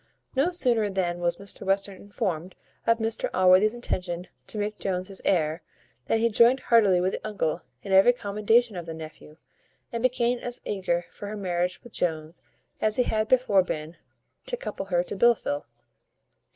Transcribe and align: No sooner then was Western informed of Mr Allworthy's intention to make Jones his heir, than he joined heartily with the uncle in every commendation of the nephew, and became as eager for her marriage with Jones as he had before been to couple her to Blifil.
No 0.35 0.49
sooner 0.49 0.89
then 0.89 1.19
was 1.19 1.37
Western 1.37 1.97
informed 2.01 2.55
of 2.87 2.97
Mr 2.97 3.29
Allworthy's 3.35 3.75
intention 3.75 4.25
to 4.47 4.57
make 4.57 4.79
Jones 4.79 5.09
his 5.09 5.21
heir, 5.23 5.61
than 6.05 6.17
he 6.17 6.27
joined 6.27 6.59
heartily 6.59 6.99
with 6.99 7.13
the 7.13 7.21
uncle 7.23 7.61
in 7.83 7.91
every 7.91 8.11
commendation 8.11 8.75
of 8.75 8.87
the 8.87 8.95
nephew, 8.95 9.37
and 9.93 10.01
became 10.01 10.39
as 10.39 10.59
eager 10.65 11.03
for 11.11 11.27
her 11.27 11.37
marriage 11.37 11.83
with 11.83 11.93
Jones 11.93 12.41
as 12.81 12.95
he 12.95 13.03
had 13.03 13.27
before 13.27 13.61
been 13.61 13.95
to 14.47 14.57
couple 14.57 14.87
her 14.87 15.03
to 15.03 15.15
Blifil. 15.15 15.65